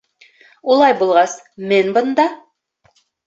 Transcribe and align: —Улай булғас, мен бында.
—Улай 0.75 0.95
булғас, 1.01 1.35
мен 1.73 1.93
бында. 1.99 2.27